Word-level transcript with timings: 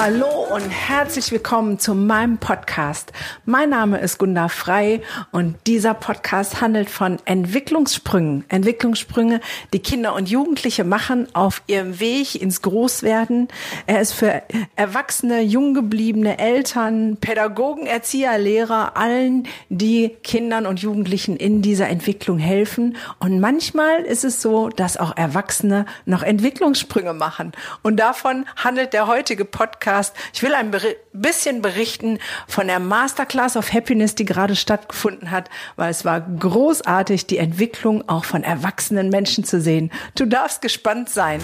jaló 0.00 0.29
und 0.50 0.68
herzlich 0.68 1.30
willkommen 1.30 1.78
zu 1.78 1.94
meinem 1.94 2.38
Podcast. 2.38 3.12
Mein 3.44 3.70
Name 3.70 3.98
ist 4.00 4.18
Gunda 4.18 4.48
Frei 4.48 5.00
und 5.30 5.56
dieser 5.68 5.94
Podcast 5.94 6.60
handelt 6.60 6.90
von 6.90 7.18
Entwicklungssprüngen. 7.24 8.44
Entwicklungssprünge, 8.48 9.40
die 9.72 9.78
Kinder 9.78 10.12
und 10.14 10.28
Jugendliche 10.28 10.82
machen 10.82 11.32
auf 11.34 11.62
ihrem 11.68 12.00
Weg 12.00 12.34
ins 12.34 12.62
Großwerden. 12.62 13.46
Er 13.86 14.00
ist 14.00 14.12
für 14.12 14.42
Erwachsene, 14.74 15.40
jung 15.40 15.72
gebliebene 15.72 16.38
Eltern, 16.38 17.16
Pädagogen, 17.20 17.86
Erzieher, 17.86 18.36
Lehrer, 18.36 18.96
allen, 18.96 19.46
die 19.68 20.16
Kindern 20.24 20.66
und 20.66 20.80
Jugendlichen 20.80 21.36
in 21.36 21.62
dieser 21.62 21.88
Entwicklung 21.88 22.38
helfen. 22.38 22.96
Und 23.20 23.38
manchmal 23.38 24.00
ist 24.00 24.24
es 24.24 24.42
so, 24.42 24.68
dass 24.68 24.96
auch 24.96 25.16
Erwachsene 25.16 25.86
noch 26.06 26.24
Entwicklungssprünge 26.24 27.14
machen. 27.14 27.52
Und 27.82 27.98
davon 28.00 28.46
handelt 28.56 28.92
der 28.94 29.06
heutige 29.06 29.44
Podcast 29.44 29.60
Podcast. 29.60 30.16
Ich 30.40 30.42
will 30.42 30.54
ein 30.54 30.74
bisschen 31.12 31.60
berichten 31.60 32.18
von 32.48 32.66
der 32.66 32.78
Masterclass 32.78 33.58
of 33.58 33.74
Happiness, 33.74 34.14
die 34.14 34.24
gerade 34.24 34.56
stattgefunden 34.56 35.30
hat, 35.30 35.50
weil 35.76 35.90
es 35.90 36.06
war 36.06 36.18
großartig, 36.22 37.26
die 37.26 37.36
Entwicklung 37.36 38.08
auch 38.08 38.24
von 38.24 38.42
erwachsenen 38.42 39.10
Menschen 39.10 39.44
zu 39.44 39.60
sehen. 39.60 39.92
Du 40.14 40.24
darfst 40.24 40.62
gespannt 40.62 41.10
sein. 41.10 41.42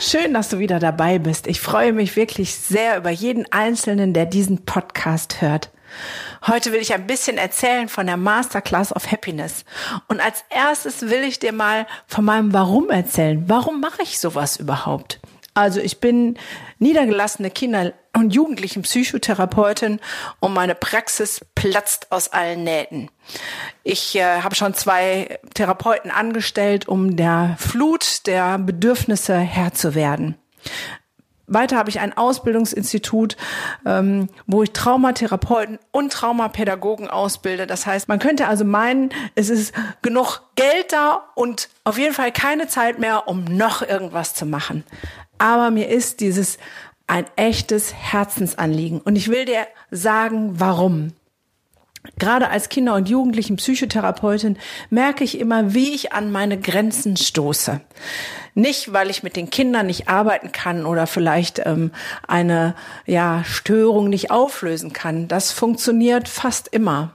Schön, 0.00 0.34
dass 0.34 0.48
du 0.48 0.58
wieder 0.58 0.80
dabei 0.80 1.20
bist. 1.20 1.46
Ich 1.46 1.60
freue 1.60 1.92
mich 1.92 2.16
wirklich 2.16 2.56
sehr 2.56 2.96
über 2.96 3.10
jeden 3.10 3.46
Einzelnen, 3.52 4.14
der 4.14 4.26
diesen 4.26 4.64
Podcast 4.64 5.42
hört. 5.42 5.70
Heute 6.46 6.72
will 6.72 6.80
ich 6.80 6.94
ein 6.94 7.06
bisschen 7.06 7.38
erzählen 7.38 7.88
von 7.88 8.06
der 8.06 8.16
Masterclass 8.16 8.94
of 8.94 9.10
Happiness. 9.10 9.64
Und 10.08 10.20
als 10.20 10.44
erstes 10.50 11.02
will 11.02 11.22
ich 11.22 11.38
dir 11.38 11.52
mal 11.52 11.86
von 12.06 12.24
meinem 12.24 12.52
Warum 12.52 12.90
erzählen. 12.90 13.44
Warum 13.46 13.80
mache 13.80 14.02
ich 14.02 14.18
sowas 14.18 14.56
überhaupt? 14.56 15.20
Also 15.54 15.80
ich 15.80 16.00
bin 16.00 16.38
niedergelassene 16.78 17.50
Kinder- 17.50 17.92
und 18.16 18.34
Jugendlichen 18.34 18.82
Psychotherapeutin 18.82 20.00
und 20.40 20.54
meine 20.54 20.74
Praxis 20.74 21.44
platzt 21.54 22.10
aus 22.10 22.32
allen 22.32 22.64
Nähten. 22.64 23.10
Ich 23.82 24.16
äh, 24.16 24.40
habe 24.40 24.54
schon 24.54 24.74
zwei 24.74 25.38
Therapeuten 25.54 26.10
angestellt, 26.10 26.88
um 26.88 27.16
der 27.16 27.56
Flut 27.58 28.26
der 28.26 28.58
Bedürfnisse 28.58 29.38
Herr 29.38 29.74
zu 29.74 29.94
werden. 29.94 30.36
Weiter 31.50 31.76
habe 31.76 31.90
ich 31.90 32.00
ein 32.00 32.16
Ausbildungsinstitut, 32.16 33.36
ähm, 33.84 34.28
wo 34.46 34.62
ich 34.62 34.72
Traumatherapeuten 34.72 35.78
und 35.90 36.12
Traumapädagogen 36.12 37.10
ausbilde. 37.10 37.66
Das 37.66 37.86
heißt, 37.86 38.08
man 38.08 38.20
könnte 38.20 38.46
also 38.46 38.64
meinen, 38.64 39.10
es 39.34 39.50
ist 39.50 39.74
genug 40.00 40.42
Geld 40.54 40.92
da 40.92 41.24
und 41.34 41.68
auf 41.84 41.98
jeden 41.98 42.14
Fall 42.14 42.32
keine 42.32 42.68
Zeit 42.68 42.98
mehr, 42.98 43.28
um 43.28 43.44
noch 43.44 43.82
irgendwas 43.82 44.34
zu 44.34 44.46
machen. 44.46 44.84
Aber 45.38 45.70
mir 45.70 45.88
ist 45.88 46.20
dieses 46.20 46.58
ein 47.06 47.26
echtes 47.34 47.92
Herzensanliegen. 47.92 49.00
Und 49.00 49.16
ich 49.16 49.28
will 49.28 49.44
dir 49.44 49.66
sagen, 49.90 50.60
warum. 50.60 51.12
Gerade 52.18 52.48
als 52.48 52.68
Kinder- 52.68 52.94
und 52.94 53.08
Jugendlichen 53.08 53.56
Psychotherapeutin 53.56 54.58
merke 54.88 55.22
ich 55.22 55.38
immer, 55.38 55.74
wie 55.74 55.94
ich 55.94 56.12
an 56.12 56.32
meine 56.32 56.58
Grenzen 56.58 57.16
stoße. 57.16 57.80
Nicht, 58.54 58.92
weil 58.92 59.10
ich 59.10 59.22
mit 59.22 59.36
den 59.36 59.50
Kindern 59.50 59.86
nicht 59.86 60.08
arbeiten 60.08 60.50
kann 60.50 60.86
oder 60.86 61.06
vielleicht 61.06 61.60
ähm, 61.64 61.92
eine 62.26 62.74
ja, 63.06 63.44
Störung 63.44 64.08
nicht 64.08 64.30
auflösen 64.30 64.92
kann. 64.92 65.28
Das 65.28 65.52
funktioniert 65.52 66.28
fast 66.28 66.68
immer. 66.68 67.12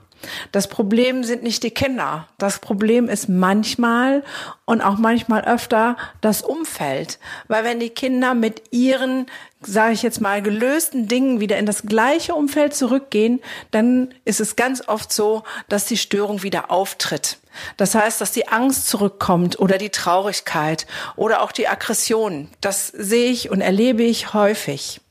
Das 0.51 0.67
Problem 0.67 1.23
sind 1.23 1.43
nicht 1.43 1.63
die 1.63 1.71
Kinder. 1.71 2.27
Das 2.37 2.59
Problem 2.59 3.09
ist 3.09 3.29
manchmal 3.29 4.23
und 4.65 4.81
auch 4.81 4.97
manchmal 4.97 5.43
öfter 5.43 5.97
das 6.21 6.41
Umfeld. 6.41 7.19
Weil 7.47 7.63
wenn 7.63 7.79
die 7.79 7.89
Kinder 7.89 8.33
mit 8.33 8.63
ihren, 8.71 9.27
sage 9.61 9.93
ich 9.93 10.03
jetzt 10.03 10.21
mal, 10.21 10.41
gelösten 10.41 11.07
Dingen 11.07 11.39
wieder 11.39 11.57
in 11.57 11.65
das 11.65 11.83
gleiche 11.83 12.35
Umfeld 12.35 12.75
zurückgehen, 12.75 13.41
dann 13.71 14.13
ist 14.25 14.39
es 14.39 14.55
ganz 14.55 14.87
oft 14.87 15.11
so, 15.11 15.43
dass 15.69 15.85
die 15.85 15.97
Störung 15.97 16.43
wieder 16.43 16.71
auftritt. 16.71 17.37
Das 17.77 17.95
heißt, 17.95 18.19
dass 18.19 18.31
die 18.31 18.47
Angst 18.47 18.87
zurückkommt 18.87 19.59
oder 19.59 19.77
die 19.77 19.89
Traurigkeit 19.89 20.87
oder 21.15 21.41
auch 21.41 21.51
die 21.51 21.67
Aggression. 21.67 22.49
Das 22.61 22.87
sehe 22.87 23.31
ich 23.31 23.49
und 23.49 23.61
erlebe 23.61 24.03
ich 24.03 24.33
häufig. 24.33 25.01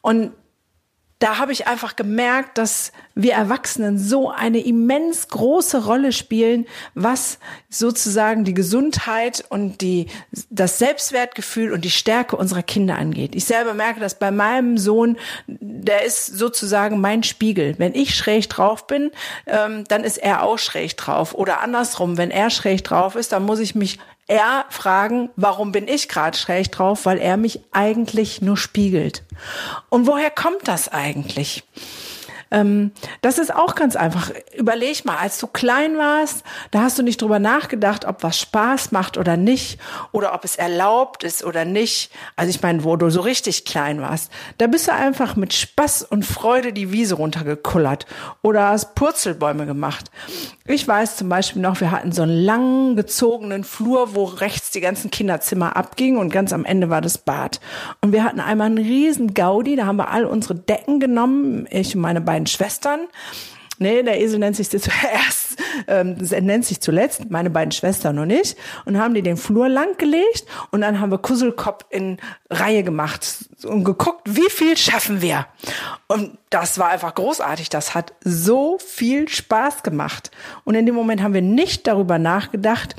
Und 0.00 0.32
da 1.18 1.38
habe 1.38 1.50
ich 1.52 1.66
einfach 1.66 1.96
gemerkt, 1.96 2.58
dass 2.58 2.92
wir 3.16 3.32
Erwachsenen 3.32 3.98
so 3.98 4.30
eine 4.30 4.60
immens 4.60 5.26
große 5.28 5.84
Rolle 5.84 6.12
spielen, 6.12 6.66
was 6.94 7.40
sozusagen 7.68 8.44
die 8.44 8.54
Gesundheit 8.54 9.44
und 9.48 9.80
die, 9.80 10.06
das 10.48 10.78
Selbstwertgefühl 10.78 11.72
und 11.72 11.84
die 11.84 11.90
Stärke 11.90 12.36
unserer 12.36 12.62
Kinder 12.62 12.96
angeht. 12.96 13.34
Ich 13.34 13.46
selber 13.46 13.74
merke 13.74 13.98
das 13.98 14.16
bei 14.16 14.30
meinem 14.30 14.78
Sohn, 14.78 15.18
der 15.48 16.04
ist 16.04 16.26
sozusagen 16.26 17.00
mein 17.00 17.24
Spiegel. 17.24 17.74
Wenn 17.78 17.94
ich 17.94 18.14
schräg 18.14 18.48
drauf 18.48 18.86
bin, 18.86 19.10
ähm, 19.46 19.82
dann 19.88 20.04
ist 20.04 20.18
er 20.18 20.44
auch 20.44 20.58
schräg 20.58 20.96
drauf. 20.96 21.34
Oder 21.34 21.60
andersrum, 21.60 22.16
wenn 22.16 22.30
er 22.30 22.50
schräg 22.50 22.84
drauf 22.84 23.16
ist, 23.16 23.32
dann 23.32 23.44
muss 23.44 23.58
ich 23.58 23.74
mich 23.74 23.98
eher 24.28 24.66
fragen, 24.68 25.30
warum 25.36 25.72
bin 25.72 25.88
ich 25.88 26.08
gerade 26.08 26.36
schräg 26.36 26.70
drauf, 26.70 27.06
weil 27.06 27.18
er 27.18 27.36
mich 27.36 27.60
eigentlich 27.72 28.40
nur 28.40 28.56
spiegelt. 28.56 29.24
Und 29.88 30.06
woher 30.06 30.30
kommt 30.30 30.68
das 30.68 30.88
eigentlich? 30.88 31.64
Ähm, 32.50 32.92
das 33.20 33.38
ist 33.38 33.54
auch 33.54 33.74
ganz 33.74 33.96
einfach. 33.96 34.30
Überleg 34.56 35.04
mal, 35.04 35.16
als 35.16 35.38
du 35.38 35.46
klein 35.46 35.98
warst, 35.98 36.44
da 36.70 36.82
hast 36.82 36.98
du 36.98 37.02
nicht 37.02 37.20
drüber 37.20 37.38
nachgedacht, 37.38 38.04
ob 38.04 38.22
was 38.22 38.38
Spaß 38.38 38.92
macht 38.92 39.18
oder 39.18 39.36
nicht 39.36 39.78
oder 40.12 40.34
ob 40.34 40.44
es 40.44 40.56
erlaubt 40.56 41.24
ist 41.24 41.44
oder 41.44 41.64
nicht. 41.64 42.10
Also 42.36 42.50
ich 42.50 42.62
meine, 42.62 42.84
wo 42.84 42.96
du 42.96 43.10
so 43.10 43.20
richtig 43.20 43.64
klein 43.64 44.00
warst, 44.00 44.32
da 44.58 44.66
bist 44.66 44.88
du 44.88 44.92
einfach 44.92 45.36
mit 45.36 45.52
Spaß 45.52 46.04
und 46.04 46.24
Freude 46.24 46.72
die 46.72 46.92
Wiese 46.92 47.16
runtergekullert 47.16 48.06
oder 48.42 48.68
hast 48.68 48.94
Purzelbäume 48.94 49.66
gemacht. 49.66 50.10
Ich 50.66 50.86
weiß 50.86 51.16
zum 51.16 51.28
Beispiel 51.28 51.62
noch, 51.62 51.80
wir 51.80 51.90
hatten 51.90 52.12
so 52.12 52.22
einen 52.22 52.44
lang 52.44 52.96
gezogenen 52.96 53.64
Flur, 53.64 54.14
wo 54.14 54.24
rechts 54.24 54.70
die 54.70 54.80
ganzen 54.80 55.10
Kinderzimmer 55.10 55.76
abgingen 55.76 56.18
und 56.18 56.30
ganz 56.30 56.52
am 56.52 56.64
Ende 56.64 56.90
war 56.90 57.00
das 57.00 57.18
Bad. 57.18 57.60
Und 58.00 58.12
wir 58.12 58.24
hatten 58.24 58.40
einmal 58.40 58.66
einen 58.66 58.78
riesen 58.78 59.34
Gaudi, 59.34 59.76
da 59.76 59.86
haben 59.86 59.96
wir 59.96 60.10
all 60.10 60.24
unsere 60.24 60.54
Decken 60.54 61.00
genommen, 61.00 61.66
ich 61.70 61.94
und 61.94 62.02
meine 62.02 62.20
beiden 62.20 62.37
beiden 62.38 62.46
Schwestern. 62.46 63.08
Nee, 63.80 64.02
der 64.02 64.20
Esel 64.20 64.40
nennt 64.40 64.56
sich 64.56 64.70
zuerst, 64.70 65.56
ähm, 65.86 66.16
nennt 66.40 66.64
sich 66.64 66.80
zuletzt, 66.80 67.30
meine 67.30 67.48
beiden 67.48 67.70
Schwestern 67.70 68.18
und 68.18 68.30
ich, 68.30 68.56
und 68.86 68.98
haben 68.98 69.14
die 69.14 69.22
den 69.22 69.36
Flur 69.36 69.68
lang 69.68 69.96
gelegt 69.98 70.46
und 70.72 70.80
dann 70.80 70.98
haben 70.98 71.12
wir 71.12 71.18
Kusselkopf 71.18 71.84
in 71.90 72.18
Reihe 72.50 72.82
gemacht 72.82 73.44
und 73.64 73.84
geguckt, 73.84 74.22
wie 74.24 74.50
viel 74.50 74.76
schaffen 74.76 75.22
wir. 75.22 75.46
Und 76.08 76.38
das 76.50 76.78
war 76.78 76.88
einfach 76.88 77.14
großartig. 77.14 77.68
Das 77.68 77.94
hat 77.94 78.14
so 78.24 78.78
viel 78.78 79.28
Spaß 79.28 79.84
gemacht. 79.84 80.32
Und 80.64 80.74
in 80.74 80.84
dem 80.84 80.96
Moment 80.96 81.22
haben 81.22 81.34
wir 81.34 81.42
nicht 81.42 81.86
darüber 81.86 82.18
nachgedacht, 82.18 82.96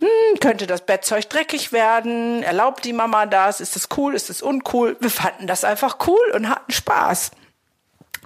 hm, 0.00 0.40
könnte 0.40 0.66
das 0.66 0.84
Bettzeug 0.84 1.30
dreckig 1.30 1.70
werden? 1.70 2.42
Erlaubt 2.42 2.84
die 2.84 2.92
Mama 2.92 3.26
das? 3.26 3.60
Ist 3.60 3.76
das 3.76 3.88
cool? 3.96 4.14
Ist 4.14 4.28
das 4.28 4.42
uncool? 4.42 4.96
Wir 4.98 5.10
fanden 5.10 5.46
das 5.46 5.62
einfach 5.62 5.98
cool 6.08 6.32
und 6.34 6.48
hatten 6.48 6.72
Spaß. 6.72 7.30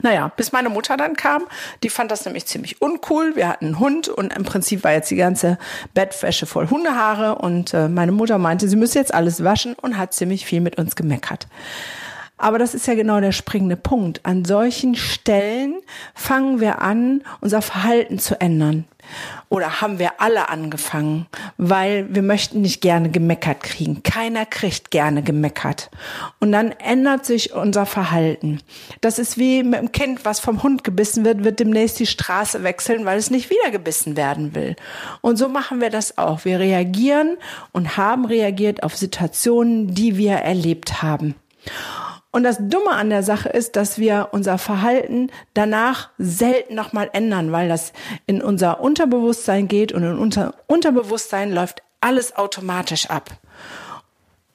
Naja, 0.03 0.31
bis 0.37 0.53
meine 0.53 0.69
Mutter 0.69 0.97
dann 0.99 1.17
kam, 1.17 1.45
die 1.83 1.89
fand 1.89 2.11
das 2.11 2.27
nämlich 2.27 2.47
ziemlich 2.47 2.83
uncool. 2.83 3.35
Wir 3.35 3.49
hatten 3.49 3.67
einen 3.67 3.79
Hund 3.79 4.09
und 4.09 4.33
im 4.37 4.45
Prinzip 4.45 4.85
war 4.85 4.93
jetzt 4.93 5.11
die 5.11 5.17
ganze 5.17 5.59
Bettwäsche 5.95 6.45
voll 6.45 6.69
Hundehaare 6.69 7.37
und 7.37 7.73
äh, 7.73 7.89
meine 7.89 8.13
Mutter 8.13 8.37
meinte, 8.37 8.69
sie 8.69 8.77
müsse 8.77 8.99
jetzt 8.99 9.15
alles 9.15 9.43
waschen 9.43 9.75
und 9.75 9.97
hat 9.97 10.13
ziemlich 10.13 10.45
viel 10.45 10.61
mit 10.61 10.77
uns 10.77 10.97
gemeckert. 10.97 11.47
Aber 12.39 12.59
das 12.59 12.75
ist 12.75 12.87
ja 12.87 12.95
genau 12.95 13.21
der 13.21 13.33
springende 13.33 13.77
Punkt. 13.77 14.21
An 14.25 14.45
solchen 14.45 14.95
Stellen 14.95 15.77
fangen 16.15 16.61
wir 16.61 16.83
an, 16.83 17.23
unser 17.41 17.63
Verhalten 17.63 18.19
zu 18.19 18.41
ändern. 18.41 18.85
Oder 19.49 19.81
haben 19.81 19.99
wir 19.99 20.21
alle 20.21 20.49
angefangen, 20.49 21.27
weil 21.57 22.13
wir 22.15 22.23
möchten 22.23 22.61
nicht 22.61 22.81
gerne 22.81 23.09
gemeckert 23.09 23.63
kriegen. 23.63 24.03
Keiner 24.03 24.45
kriegt 24.45 24.91
gerne 24.91 25.23
gemeckert. 25.23 25.91
Und 26.41 26.53
dann 26.53 26.73
ändert 26.73 27.25
sich 27.25 27.55
unser 27.55 27.87
Verhalten. 27.87 28.61
Das 29.01 29.19
ist 29.19 29.39
wie 29.39 29.63
mit 29.63 29.79
einem 29.79 29.93
Kind, 29.93 30.25
was 30.25 30.41
vom 30.41 30.63
Hund 30.63 30.83
gebissen 30.85 31.25
wird, 31.25 31.45
wird 31.45 31.61
demnächst 31.61 32.01
die 32.01 32.07
Straße 32.07 32.65
wechseln, 32.65 33.05
weil 33.05 33.19
es 33.19 33.31
nicht 33.31 33.49
wieder 33.49 33.71
gebissen 33.71 34.17
werden 34.17 34.55
will. 34.55 34.75
Und 35.21 35.37
so 35.37 35.49
machen 35.49 35.81
wir 35.81 35.91
das 35.91 36.19
auch. 36.19 36.45
Wir 36.45 36.59
reagieren 36.59 37.37
und 37.73 37.97
haben 37.97 38.25
reagiert 38.25 38.83
auf 38.83 38.97
Situationen, 38.97 39.95
die 39.95 40.17
wir 40.17 40.35
erlebt 40.35 41.03
haben. 41.03 41.37
Und 42.37 42.43
das 42.43 42.59
Dumme 42.61 42.91
an 42.91 43.09
der 43.09 43.23
Sache 43.23 43.49
ist, 43.49 43.77
dass 43.77 43.99
wir 43.99 44.29
unser 44.33 44.59
Verhalten 44.59 45.31
danach 45.55 46.11
selten 46.19 46.75
nochmal 46.75 47.09
ändern, 47.15 47.51
weil 47.51 47.67
das 47.67 47.95
in 48.27 48.43
unser 48.43 48.83
Unterbewusstsein 48.83 49.69
geht 49.69 49.91
und 49.91 50.03
in 50.03 50.19
unser 50.19 50.53
Unterbewusstsein 50.67 51.51
läuft 51.51 51.83
alles 52.03 52.37
automatisch 52.37 53.09
ab. 53.09 53.31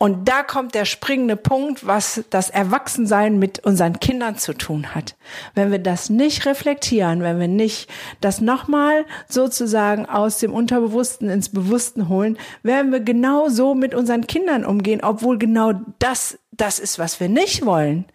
Und 0.01 0.27
da 0.27 0.41
kommt 0.41 0.73
der 0.73 0.85
springende 0.85 1.35
Punkt, 1.35 1.85
was 1.85 2.23
das 2.31 2.49
Erwachsensein 2.49 3.37
mit 3.37 3.59
unseren 3.59 3.99
Kindern 3.99 4.35
zu 4.35 4.53
tun 4.55 4.95
hat. 4.95 5.15
Wenn 5.53 5.69
wir 5.69 5.77
das 5.77 6.09
nicht 6.09 6.47
reflektieren, 6.47 7.21
wenn 7.21 7.39
wir 7.39 7.47
nicht 7.47 7.87
das 8.19 8.41
nochmal 8.41 9.05
sozusagen 9.29 10.07
aus 10.07 10.39
dem 10.39 10.53
Unterbewussten 10.53 11.29
ins 11.29 11.49
Bewussten 11.49 12.09
holen, 12.09 12.39
werden 12.63 12.91
wir 12.91 13.01
genau 13.01 13.49
so 13.49 13.75
mit 13.75 13.93
unseren 13.93 14.25
Kindern 14.25 14.65
umgehen, 14.65 15.01
obwohl 15.03 15.37
genau 15.37 15.73
das 15.99 16.39
das 16.49 16.79
ist, 16.79 16.97
was 16.97 17.19
wir 17.19 17.29
nicht 17.29 17.63
wollen. 17.63 18.05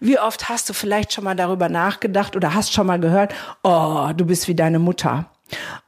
Wie 0.00 0.18
oft 0.18 0.48
hast 0.48 0.68
du 0.68 0.72
vielleicht 0.72 1.12
schon 1.12 1.22
mal 1.22 1.36
darüber 1.36 1.68
nachgedacht 1.68 2.34
oder 2.34 2.54
hast 2.54 2.72
schon 2.72 2.88
mal 2.88 2.98
gehört, 2.98 3.32
oh, 3.62 4.08
du 4.16 4.26
bist 4.26 4.48
wie 4.48 4.56
deine 4.56 4.80
Mutter 4.80 5.30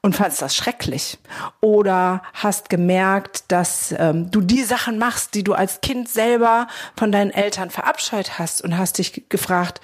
und 0.03 0.17
fandst 0.17 0.41
das 0.43 0.55
schrecklich 0.55 1.19
oder 1.61 2.23
hast 2.35 2.71
gemerkt, 2.71 3.45
dass 3.49 3.95
ähm, 3.97 4.31
du 4.31 4.41
die 4.41 4.63
Sachen 4.63 4.99
machst, 4.99 5.35
die 5.35 5.45
du 5.45 5.55
als 5.55 5.81
Kind 5.81 6.09
selber 6.09 6.69
von 6.97 7.13
deinen 7.13 7.31
Eltern 7.31 7.71
verabscheut 7.71 8.39
hast 8.39 8.63
und 8.63 8.79
hast 8.79 8.99
dich 8.99 9.29
gefragt, 9.29 9.81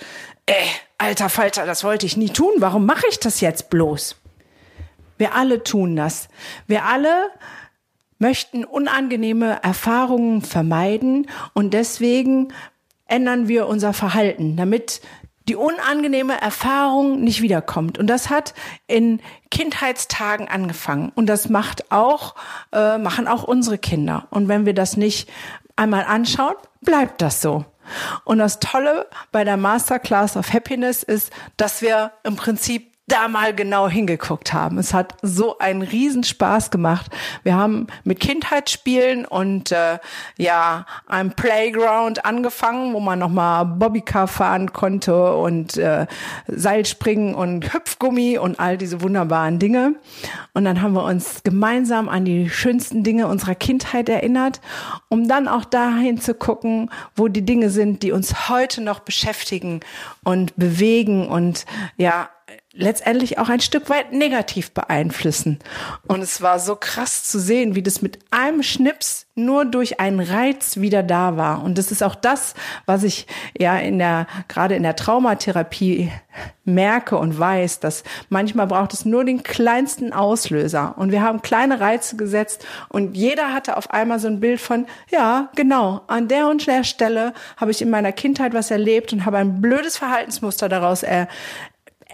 äh, 0.47 0.53
alter 0.99 1.29
Falter, 1.29 1.67
das 1.67 1.85
wollte 1.85 2.07
ich 2.07 2.17
nie 2.17 2.31
tun, 2.31 2.53
warum 2.59 2.87
mache 2.87 3.07
ich 3.09 3.19
das 3.19 3.41
jetzt 3.41 3.71
bloß? 3.71 4.17
Wir 5.19 5.35
alle 5.35 5.63
tun 5.63 5.97
das. 5.97 6.29
Wir 6.67 6.85
alle 6.85 7.31
möchten 8.19 8.65
unangenehme 8.65 9.63
Erfahrungen 9.63 10.43
vermeiden 10.43 11.29
und 11.53 11.75
deswegen 11.75 12.53
ändern 13.07 13.49
wir 13.49 13.67
unser 13.67 13.93
Verhalten, 13.93 14.57
damit 14.57 15.01
die 15.49 15.57
unangenehme 15.57 16.41
Erfahrung 16.41 17.21
nicht 17.21 17.43
wiederkommt. 17.43 17.99
Und 17.99 18.07
das 18.07 18.31
hat 18.31 18.55
in 18.87 19.21
Kindheitstagen 19.51 20.49
angefangen. 20.49 21.13
Und 21.15 21.27
das 21.27 21.49
macht 21.49 21.93
auch, 21.93 22.35
äh, 22.73 22.99
machen 22.99 23.29
auch 23.29 23.45
unsere 23.45 23.79
Kinder. 23.79 24.27
Und 24.31 24.49
wenn 24.49 24.65
wir 24.65 24.75
das 24.75 24.97
nicht 24.97 25.29
einmal 25.77 26.05
anschauen, 26.05 26.55
bleibt 26.81 27.21
das 27.21 27.43
so. 27.43 27.65
Und 28.25 28.39
das 28.39 28.61
Tolle 28.61 29.07
bei 29.33 29.45
der 29.45 29.59
Masterclass 29.59 30.37
of 30.37 30.53
Happiness 30.53 31.03
ist, 31.03 31.31
dass 31.59 31.83
wir 31.83 32.13
im 32.23 32.37
Prinzip 32.37 32.94
da 33.07 33.29
mal 33.29 33.55
genau 33.55 33.89
hingeguckt 33.89 34.55
haben. 34.55 34.79
Es 34.79 34.95
hat 34.95 35.15
so 35.21 35.59
einen 35.59 35.83
Riesenspaß 35.83 36.71
gemacht. 36.71 37.11
Wir 37.43 37.55
haben 37.55 37.87
mit 38.03 38.19
Kindheitsspielen 38.19 39.27
und 39.27 39.73
äh, 39.73 39.99
ja 40.39 40.87
einem 41.07 41.33
Playground 41.33 42.25
angefangen, 42.25 42.95
wo 42.95 43.01
man 43.01 43.19
noch 43.19 43.29
mal 43.29 43.65
Bobbycar 43.65 44.27
fahren 44.27 44.73
konnte 44.73 45.37
und 45.37 45.77
äh, 45.77 46.07
Seilspringen 46.47 47.35
und 47.35 47.75
Hüpfgummi 47.75 48.39
und 48.39 48.59
all 48.59 48.79
diese 48.79 49.03
wunderbaren 49.03 49.59
Dinge. 49.59 49.97
Und 50.55 50.65
dann 50.65 50.81
haben 50.81 50.95
wir 50.95 51.05
uns 51.05 51.43
gemeinsam 51.43 52.09
an 52.09 52.25
die 52.25 52.49
schönsten 52.49 53.03
Dinge 53.03 53.29
unserer 53.29 53.55
Kindheit 53.55 54.09
erinnert, 54.09 54.63
um 55.11 55.29
dann 55.29 55.47
auch 55.47 55.67
dahin 55.67 56.21
zu 56.21 56.33
gucken, 56.33 56.91
wo 57.17 57.29
die 57.29 57.45
Dinge 57.45 57.69
sind, 57.69 58.03
die 58.03 58.13
uns 58.13 58.49
heute 58.49 58.81
noch 58.81 59.01
beschäftigen 59.01 59.81
und 60.23 60.57
bewegen 60.57 61.29
und 61.29 61.67
ja 61.99 62.31
letztendlich 62.73 63.39
auch 63.39 63.49
ein 63.49 63.61
Stück 63.61 63.89
weit 63.89 64.13
negativ 64.13 64.73
beeinflussen. 64.73 65.61
Und 66.07 66.23
es 66.23 66.43
war 66.43 66.59
so 66.59 66.77
krass 66.77 67.25
zu 67.25 67.39
sehen, 67.39 67.75
wie 67.75 67.83
das 67.83 68.03
mit 68.03 68.19
einem 68.31 68.63
Schnips 68.63 69.27
nur 69.37 69.65
durch 69.65 70.01
einen 70.01 70.21
Reiz 70.21 70.77
wieder 70.77 71.03
da 71.03 71.37
war. 71.37 71.63
Und 71.63 71.79
das 71.79 71.91
ist 71.91 72.03
auch 72.03 72.15
das, 72.15 72.55
was 72.87 73.03
ich 73.03 73.27
ja 73.59 73.77
in 73.79 73.99
der, 73.99 74.27
gerade 74.49 74.75
in 74.75 74.83
der 74.83 74.97
Traumatherapie 74.97 76.11
merke 76.65 77.17
und 77.17 77.39
weiß, 77.39 77.81
dass 77.81 78.05
manchmal 78.29 78.67
braucht 78.67 78.93
es 78.93 79.05
nur 79.05 79.25
den 79.25 79.43
kleinsten 79.43 80.13
Auslöser. 80.13 80.95
Und 80.97 81.13
wir 81.13 81.23
haben 81.23 81.43
kleine 81.43 81.81
Reize 81.81 82.17
gesetzt 82.17 82.67
und 82.89 83.17
jeder 83.17 83.53
hatte 83.53 83.77
auf 83.77 83.91
einmal 83.91 84.19
so 84.19 84.29
ein 84.29 84.41
Bild 84.41 84.61
von, 84.61 84.87
ja, 85.11 85.51
genau, 85.55 86.03
an 86.07 86.29
der 86.29 86.49
und 86.49 86.67
der 86.67 86.85
Stelle 86.85 87.35
habe 87.57 87.71
ich 87.71 87.83
in 87.83 87.91
meiner 87.91 88.13
Kindheit 88.13 88.55
was 88.55 88.71
erlebt 88.71 89.13
und 89.13 89.27
habe 89.27 89.39
ein 89.39 89.61
blödes 89.61 89.97
Verhaltensmuster 89.97 90.69
daraus 90.69 91.03
er, 91.03 91.29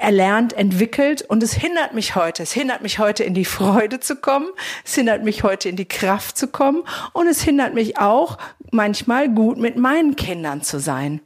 erlernt, 0.01 0.53
entwickelt 0.53 1.23
und 1.23 1.43
es 1.43 1.53
hindert 1.53 1.95
mich 1.95 2.15
heute. 2.15 2.43
Es 2.43 2.53
hindert 2.53 2.83
mich 2.83 2.99
heute 2.99 3.25
in 3.25 3.35
die 3.35 3.45
Freude 3.45 4.01
zu 4.01 4.17
kommen, 4.17 4.49
es 4.85 4.95
hindert 4.95 5.23
mich 5.23 5.43
heute 5.43 5.69
in 5.69 5.77
die 5.77 5.89
Kraft 5.89 6.37
zu 6.37 6.49
kommen 6.49 6.83
und 7.13 7.27
es 7.27 7.43
hindert 7.43 7.75
mich 7.75 7.99
auch 7.99 8.39
manchmal 8.71 9.29
gut 9.29 9.59
mit 9.59 9.77
meinen 9.77 10.17
Kindern 10.17 10.63
zu 10.63 10.81
sein. 10.81 11.21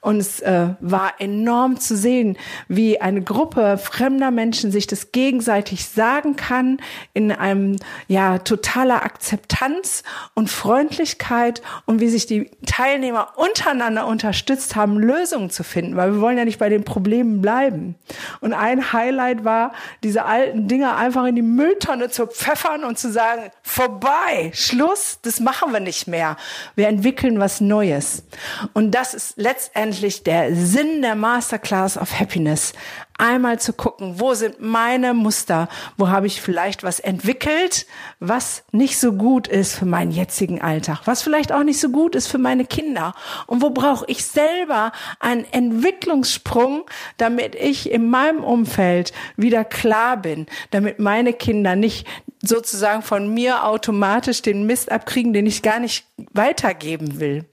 Und 0.00 0.18
es 0.18 0.40
äh, 0.40 0.68
war 0.80 1.14
enorm 1.18 1.80
zu 1.80 1.96
sehen, 1.96 2.36
wie 2.68 3.00
eine 3.00 3.22
Gruppe 3.22 3.78
fremder 3.78 4.30
Menschen 4.30 4.70
sich 4.70 4.86
das 4.86 5.12
gegenseitig 5.12 5.86
sagen 5.86 6.36
kann 6.36 6.78
in 7.14 7.32
einem 7.32 7.76
ja 8.06 8.38
totaler 8.38 9.02
Akzeptanz 9.02 10.02
und 10.34 10.50
Freundlichkeit 10.50 11.62
und 11.86 12.00
wie 12.00 12.08
sich 12.08 12.26
die 12.26 12.50
Teilnehmer 12.66 13.32
untereinander 13.36 14.06
unterstützt 14.06 14.76
haben, 14.76 14.98
Lösungen 14.98 15.50
zu 15.50 15.64
finden, 15.64 15.96
weil 15.96 16.12
wir 16.12 16.20
wollen 16.20 16.38
ja 16.38 16.44
nicht 16.44 16.58
bei 16.58 16.68
den 16.68 16.84
Problemen 16.84 17.40
bleiben. 17.40 17.94
Und 18.40 18.52
ein 18.52 18.92
Highlight 18.92 19.44
war, 19.44 19.72
diese 20.02 20.24
alten 20.24 20.68
Dinger 20.68 20.96
einfach 20.96 21.24
in 21.24 21.36
die 21.36 21.42
Mülltonne 21.42 22.10
zu 22.10 22.26
pfeffern 22.26 22.84
und 22.84 22.98
zu 22.98 23.10
sagen, 23.10 23.50
vorbei, 23.62 24.50
Schluss, 24.52 25.18
das 25.22 25.40
machen 25.40 25.72
wir 25.72 25.80
nicht 25.80 26.06
mehr. 26.06 26.36
Wir 26.74 26.88
entwickeln 26.88 27.38
was 27.38 27.60
Neues. 27.60 28.24
Und 28.72 28.90
das 28.92 29.14
ist 29.14 29.38
letztendlich 29.44 30.22
der 30.22 30.56
Sinn 30.56 31.02
der 31.02 31.14
Masterclass 31.14 31.98
of 31.98 32.18
Happiness. 32.18 32.72
Einmal 33.18 33.60
zu 33.60 33.74
gucken, 33.74 34.18
wo 34.18 34.32
sind 34.32 34.60
meine 34.60 35.12
Muster? 35.12 35.68
Wo 35.98 36.08
habe 36.08 36.26
ich 36.26 36.40
vielleicht 36.40 36.82
was 36.82 36.98
entwickelt, 36.98 37.86
was 38.20 38.64
nicht 38.72 38.98
so 38.98 39.12
gut 39.12 39.46
ist 39.46 39.74
für 39.76 39.84
meinen 39.84 40.10
jetzigen 40.10 40.62
Alltag? 40.62 41.02
Was 41.04 41.22
vielleicht 41.22 41.52
auch 41.52 41.62
nicht 41.62 41.78
so 41.78 41.90
gut 41.90 42.14
ist 42.14 42.26
für 42.26 42.38
meine 42.38 42.64
Kinder? 42.64 43.14
Und 43.46 43.60
wo 43.60 43.68
brauche 43.68 44.06
ich 44.08 44.24
selber 44.24 44.92
einen 45.20 45.44
Entwicklungssprung, 45.52 46.86
damit 47.18 47.54
ich 47.54 47.90
in 47.90 48.08
meinem 48.08 48.42
Umfeld 48.42 49.12
wieder 49.36 49.64
klar 49.64 50.16
bin, 50.16 50.46
damit 50.70 50.98
meine 50.98 51.34
Kinder 51.34 51.76
nicht 51.76 52.06
sozusagen 52.40 53.02
von 53.02 53.32
mir 53.32 53.64
automatisch 53.64 54.40
den 54.40 54.64
Mist 54.64 54.90
abkriegen, 54.90 55.34
den 55.34 55.46
ich 55.46 55.60
gar 55.60 55.80
nicht 55.80 56.06
weitergeben 56.32 57.20
will. 57.20 57.44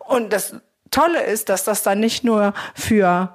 Und 0.00 0.32
das 0.32 0.56
Tolle 0.92 1.24
ist, 1.24 1.48
dass 1.48 1.64
das 1.64 1.82
dann 1.82 1.98
nicht 1.98 2.22
nur 2.22 2.54
für 2.74 3.34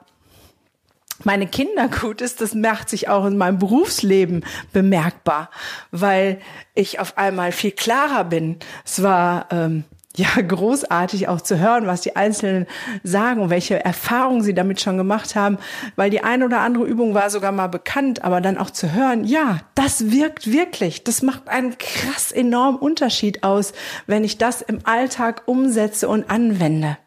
meine 1.23 1.47
Kinder 1.47 1.89
gut 1.89 2.21
ist, 2.21 2.41
das 2.41 2.53
macht 2.53 2.89
sich 2.89 3.09
auch 3.09 3.25
in 3.25 3.37
meinem 3.37 3.59
Berufsleben 3.59 4.45
bemerkbar, 4.71 5.49
weil 5.91 6.39
ich 6.73 6.99
auf 6.99 7.17
einmal 7.17 7.51
viel 7.51 7.71
klarer 7.71 8.23
bin. 8.23 8.57
Es 8.85 9.01
war 9.03 9.47
ähm, 9.51 9.83
ja 10.15 10.29
großartig 10.41 11.27
auch 11.27 11.41
zu 11.41 11.59
hören, 11.59 11.85
was 11.85 12.01
die 12.01 12.15
Einzelnen 12.15 12.65
sagen 13.03 13.41
und 13.41 13.49
welche 13.49 13.83
Erfahrungen 13.83 14.41
sie 14.41 14.53
damit 14.53 14.81
schon 14.81 14.97
gemacht 14.97 15.35
haben, 15.35 15.57
weil 15.95 16.09
die 16.09 16.23
eine 16.23 16.45
oder 16.45 16.59
andere 16.61 16.85
Übung 16.85 17.13
war 17.13 17.29
sogar 17.29 17.51
mal 17.51 17.67
bekannt, 17.67 18.23
aber 18.23 18.41
dann 18.41 18.57
auch 18.57 18.71
zu 18.71 18.93
hören, 18.93 19.25
ja, 19.25 19.59
das 19.75 20.11
wirkt 20.11 20.51
wirklich. 20.51 21.03
Das 21.03 21.21
macht 21.21 21.49
einen 21.49 21.77
krass 21.77 22.31
enormen 22.31 22.79
Unterschied 22.79 23.43
aus, 23.43 23.73
wenn 24.07 24.23
ich 24.23 24.37
das 24.37 24.61
im 24.61 24.79
Alltag 24.85 25.43
umsetze 25.45 26.07
und 26.07 26.29
anwende. 26.29 26.97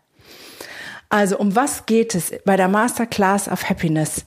Also 1.11 1.39
um 1.39 1.57
was 1.57 1.87
geht 1.87 2.15
es 2.15 2.33
bei 2.45 2.57
der 2.57 2.69
Masterclass 2.69 3.49
of 3.49 3.69
Happiness? 3.69 4.25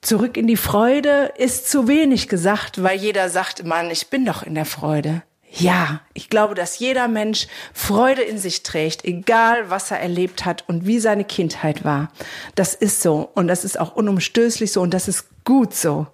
Zurück 0.00 0.36
in 0.36 0.46
die 0.46 0.56
Freude 0.56 1.32
ist 1.36 1.70
zu 1.70 1.86
wenig 1.86 2.28
gesagt, 2.28 2.82
weil 2.82 2.98
jeder 2.98 3.28
sagt, 3.28 3.64
Mann, 3.64 3.90
ich 3.90 4.08
bin 4.08 4.24
doch 4.24 4.42
in 4.42 4.54
der 4.54 4.64
Freude. 4.64 5.22
Ja, 5.54 6.00
ich 6.14 6.30
glaube, 6.30 6.54
dass 6.54 6.78
jeder 6.78 7.08
Mensch 7.08 7.46
Freude 7.74 8.22
in 8.22 8.38
sich 8.38 8.62
trägt, 8.62 9.04
egal 9.04 9.68
was 9.68 9.90
er 9.90 10.00
erlebt 10.00 10.46
hat 10.46 10.64
und 10.66 10.86
wie 10.86 10.98
seine 10.98 11.24
Kindheit 11.24 11.84
war. 11.84 12.10
Das 12.54 12.74
ist 12.74 13.02
so 13.02 13.30
und 13.34 13.48
das 13.48 13.64
ist 13.64 13.78
auch 13.78 13.94
unumstößlich 13.94 14.72
so 14.72 14.80
und 14.80 14.94
das 14.94 15.08
ist 15.08 15.26
gut 15.44 15.74
so. 15.74 16.06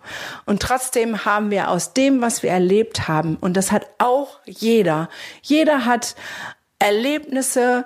Und 0.44 0.60
trotzdem 0.60 1.24
haben 1.24 1.50
wir 1.50 1.70
aus 1.70 1.92
dem, 1.92 2.20
was 2.20 2.42
wir 2.42 2.50
erlebt 2.50 3.06
haben, 3.06 3.36
und 3.36 3.56
das 3.56 3.70
hat 3.70 3.86
auch 3.98 4.40
jeder, 4.44 5.08
jeder 5.42 5.84
hat 5.84 6.16
Erlebnisse, 6.80 7.84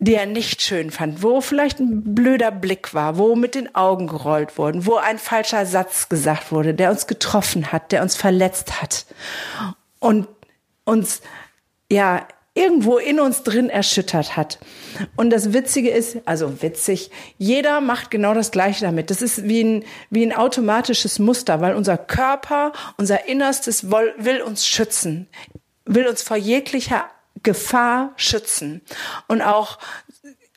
die 0.00 0.14
er 0.14 0.26
nicht 0.26 0.62
schön 0.62 0.90
fand, 0.90 1.22
wo 1.22 1.42
vielleicht 1.42 1.78
ein 1.78 2.14
blöder 2.14 2.50
Blick 2.50 2.94
war, 2.94 3.18
wo 3.18 3.36
mit 3.36 3.54
den 3.54 3.74
Augen 3.74 4.06
gerollt 4.06 4.56
wurden, 4.56 4.86
wo 4.86 4.96
ein 4.96 5.18
falscher 5.18 5.66
Satz 5.66 6.08
gesagt 6.08 6.50
wurde, 6.50 6.72
der 6.72 6.90
uns 6.90 7.06
getroffen 7.06 7.70
hat, 7.70 7.92
der 7.92 8.02
uns 8.02 8.16
verletzt 8.16 8.80
hat 8.80 9.04
und 9.98 10.26
uns 10.84 11.20
ja 11.92 12.26
irgendwo 12.54 12.96
in 12.96 13.20
uns 13.20 13.42
drin 13.42 13.68
erschüttert 13.68 14.36
hat. 14.38 14.58
Und 15.16 15.30
das 15.30 15.52
Witzige 15.52 15.90
ist, 15.90 16.16
also 16.24 16.62
witzig, 16.62 17.10
jeder 17.36 17.82
macht 17.82 18.10
genau 18.10 18.32
das 18.32 18.50
Gleiche 18.50 18.86
damit. 18.86 19.10
Das 19.10 19.20
ist 19.20 19.44
wie 19.44 19.62
ein, 19.62 19.84
wie 20.08 20.24
ein 20.24 20.34
automatisches 20.34 21.18
Muster, 21.18 21.60
weil 21.60 21.74
unser 21.74 21.98
Körper, 21.98 22.72
unser 22.96 23.28
Innerstes 23.28 23.90
will 23.90 24.42
uns 24.42 24.66
schützen, 24.66 25.28
will 25.84 26.08
uns 26.08 26.22
vor 26.22 26.38
jeglicher 26.38 27.04
Gefahr 27.42 28.12
schützen. 28.16 28.82
Und 29.28 29.42
auch 29.42 29.78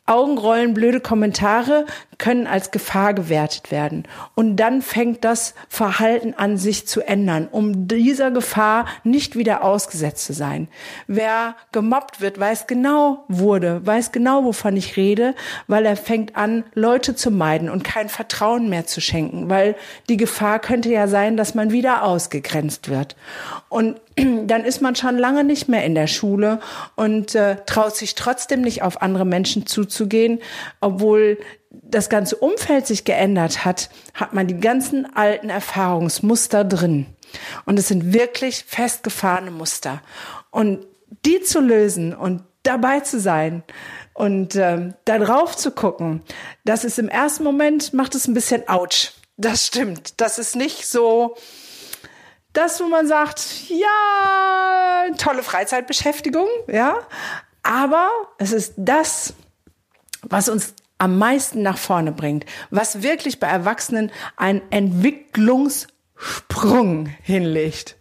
Augenrollen, 0.06 0.74
blöde 0.74 1.00
Kommentare, 1.00 1.86
können 2.18 2.46
als 2.46 2.72
Gefahr 2.72 3.13
gewertet 3.13 3.72
werden. 3.72 4.06
Und 4.36 4.58
dann 4.58 4.82
fängt 4.82 5.24
das 5.24 5.56
Verhalten 5.70 6.34
an, 6.34 6.58
sich 6.58 6.86
zu 6.88 7.02
ändern, 7.02 7.48
um 7.50 7.88
dieser 7.88 8.30
Gefahr 8.30 8.86
nicht 9.06 9.38
wieder 9.38 9.63
ausgesetzt 9.63 10.25
zu 10.25 10.34
sein. 10.34 10.68
Wer 11.08 11.56
gemobbt 11.72 12.20
wird, 12.20 12.38
weiß 12.38 12.68
genau 12.68 13.24
wurde, 13.30 13.86
weiß 13.86 14.12
genau, 14.12 14.44
wovon 14.44 14.75
ich 14.75 14.98
rede, 14.98 15.36
weil 15.68 15.86
er 15.86 15.96
fängt 15.96 16.36
an, 16.36 16.66
Leute 16.74 17.16
zu 17.16 17.32
meiden 17.32 17.70
und 17.70 17.86
kein 17.86 18.10
Vertrauen 18.10 18.70
mehr 18.70 18.86
zu 18.86 19.00
schenken, 19.00 19.50
weil 19.50 19.75
die 20.10 20.18
Gefahr 20.18 20.60
könnte 20.60 20.90
ja 20.90 21.08
sein, 21.08 21.38
dass 21.38 21.56
man 21.56 21.72
wieder 21.72 22.04
ausgegrenzt 22.04 22.90
wird. 22.90 23.16
Und 23.70 24.02
dann 24.48 24.65
ist 24.65 24.82
man 24.82 24.96
schon 24.96 25.17
lange 25.17 25.43
nicht 25.43 25.67
mehr 25.70 25.84
in 25.86 25.96
der 25.96 26.08
Schule 26.08 26.60
und 26.96 27.36
äh, 27.36 27.58
traut 27.65 27.96
sich 27.96 28.15
trotzdem 28.15 28.62
nicht 28.62 28.82
auf 28.82 29.01
andere 29.01 29.25
Menschen 29.25 29.65
zuzugehen, 29.65 30.39
obwohl 30.82 31.38
das 31.70 32.10
ganze 32.10 32.36
Umfeld 32.36 32.86
sich 32.86 33.03
geändert 33.03 33.65
hat, 33.65 33.89
hat 34.13 34.34
man 34.34 34.48
die 34.48 34.60
ganzen 34.60 35.15
alten 35.15 35.50
Erfahrungsmuster 35.50 36.63
drin. 36.63 37.08
Und 37.65 37.79
es 37.79 37.88
sind 37.88 38.13
wirklich 38.13 38.63
festgefahrene 38.67 39.50
Muster. 39.50 40.01
Und 40.51 40.86
die 41.25 41.41
zu 41.41 41.60
lösen 41.60 42.13
und 42.13 42.43
dabei 42.62 43.00
zu 43.00 43.20
sein 43.20 43.63
und 44.13 44.55
äh, 44.55 44.93
da 45.05 45.17
drauf 45.17 45.58
zu 45.58 45.72
gucken, 45.72 46.22
das 46.63 46.84
ist 46.84 47.00
im 47.00 47.10
ersten 47.10 47.43
Moment, 47.43 47.93
macht 47.93 48.13
es 48.15 48.27
ein 48.27 48.34
bisschen 48.34 48.67
ouch. 48.67 49.12
Das 49.38 49.65
stimmt. 49.65 50.22
Das 50.22 50.38
ist 50.38 50.55
nicht 50.55 50.88
so, 50.88 51.36
das, 52.53 52.79
wo 52.79 52.88
man 52.88 53.07
sagt, 53.07 53.69
ja, 53.69 55.07
tolle 55.17 55.43
Freizeitbeschäftigung, 55.43 56.48
ja. 56.67 56.95
Aber 57.63 58.10
es 58.38 58.51
ist 58.51 58.74
das, 58.77 59.33
was 60.22 60.50
uns 60.50 60.75
am 60.98 61.17
meisten 61.17 61.62
nach 61.63 61.77
vorne 61.77 62.12
bringt, 62.12 62.45
was 62.69 63.03
wirklich 63.03 63.39
bei 63.39 63.48
Erwachsenen 63.48 64.12
einen 64.38 64.62
Entwicklungssprung 64.69 67.07
hinlegt. 67.22 67.98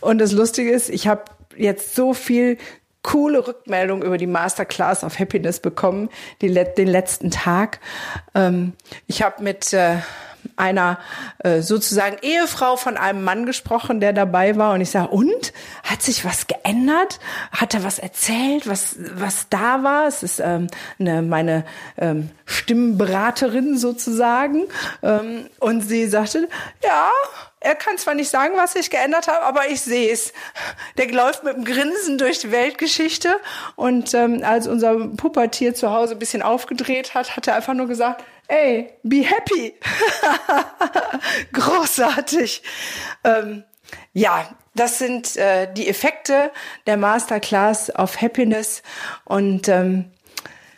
Und 0.00 0.18
das 0.18 0.32
Lustige 0.32 0.72
ist, 0.72 0.88
ich 0.88 1.06
habe 1.06 1.24
jetzt 1.56 1.94
so 1.94 2.14
viel 2.14 2.58
coole 3.02 3.46
Rückmeldung 3.46 4.02
über 4.02 4.18
die 4.18 4.26
Masterclass 4.26 5.04
of 5.04 5.18
Happiness 5.18 5.60
bekommen, 5.60 6.10
die, 6.42 6.52
den 6.52 6.88
letzten 6.88 7.30
Tag. 7.30 7.80
Ähm, 8.34 8.74
ich 9.06 9.22
habe 9.22 9.42
mit 9.42 9.72
äh, 9.72 9.96
einer 10.56 10.98
äh, 11.38 11.60
sozusagen 11.60 12.16
Ehefrau 12.22 12.76
von 12.76 12.96
einem 12.96 13.24
Mann 13.24 13.46
gesprochen, 13.46 14.00
der 14.00 14.12
dabei 14.12 14.56
war. 14.56 14.74
Und 14.74 14.80
ich 14.80 14.90
sage, 14.90 15.08
und? 15.08 15.52
Hat 15.82 16.02
sich 16.02 16.24
was 16.24 16.46
geändert? 16.46 17.18
Hat 17.52 17.74
er 17.74 17.82
was 17.82 17.98
erzählt, 17.98 18.68
was, 18.68 18.96
was 19.14 19.48
da 19.48 19.82
war? 19.82 20.06
Es 20.06 20.22
ist 20.22 20.40
ähm, 20.40 20.68
eine, 20.98 21.22
meine 21.22 21.64
ähm, 21.98 22.30
Stimmberaterin 22.44 23.78
sozusagen. 23.78 24.64
Ähm, 25.02 25.48
und 25.58 25.82
sie 25.82 26.06
sagte, 26.06 26.48
ja, 26.84 27.10
er 27.60 27.74
kann 27.74 27.98
zwar 27.98 28.14
nicht 28.14 28.30
sagen, 28.30 28.54
was 28.56 28.72
sich 28.72 28.90
geändert 28.90 29.28
hat, 29.28 29.42
aber 29.42 29.68
ich 29.68 29.82
sehe 29.82 30.10
es. 30.10 30.32
Der 30.96 31.10
läuft 31.12 31.44
mit 31.44 31.54
einem 31.54 31.64
Grinsen 31.64 32.16
durch 32.16 32.38
die 32.38 32.50
Weltgeschichte. 32.50 33.38
Und 33.76 34.14
ähm, 34.14 34.42
als 34.42 34.66
unser 34.66 34.96
Puppatier 35.08 35.74
zu 35.74 35.90
Hause 35.90 36.14
ein 36.14 36.18
bisschen 36.18 36.42
aufgedreht 36.42 37.14
hat, 37.14 37.36
hat 37.36 37.46
er 37.46 37.56
einfach 37.56 37.74
nur 37.74 37.86
gesagt, 37.86 38.24
ey, 38.48 38.90
be 39.02 39.24
happy. 39.24 39.74
Großartig. 41.52 42.62
Ähm, 43.24 43.64
ja, 44.14 44.48
das 44.74 44.98
sind 44.98 45.36
äh, 45.36 45.70
die 45.72 45.88
Effekte 45.88 46.50
der 46.86 46.96
Masterclass 46.96 47.94
of 47.94 48.22
Happiness. 48.22 48.82
Und 49.24 49.68
ähm, 49.68 50.10